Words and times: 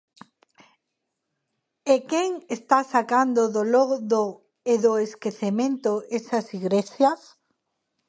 ¿E 1.93 1.95
quen 2.11 2.29
está 2.57 2.79
sacando 2.93 3.41
do 3.55 3.63
lodo 3.73 4.25
e 4.71 4.73
do 4.83 4.93
esquecemento 5.07 5.91
esas 6.17 6.45
igrexas? 6.59 7.19